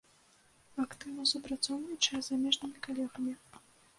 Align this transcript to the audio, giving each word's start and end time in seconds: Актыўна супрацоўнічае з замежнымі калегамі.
Актыўна 0.83 1.25
супрацоўнічае 1.33 2.21
з 2.23 2.23
замежнымі 2.31 2.77
калегамі. 2.87 3.33